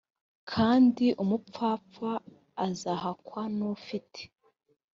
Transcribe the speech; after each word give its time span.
kandi 0.51 1.05
umupfapfa 1.23 2.11
azahakwa 2.67 3.41
n’ufite 3.57 4.21